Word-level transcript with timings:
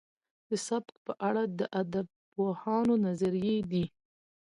سبک 0.65 0.95
په 1.05 1.13
اړه 1.27 1.43
د 1.59 1.61
ادبپوهانو 1.81 2.93
نظريې 3.05 3.57
دي. 3.71 3.85